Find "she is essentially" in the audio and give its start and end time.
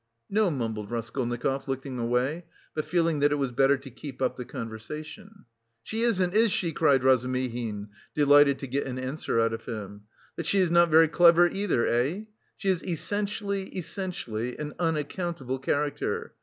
12.57-13.65